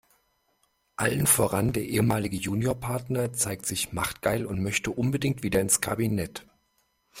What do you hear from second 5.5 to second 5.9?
ins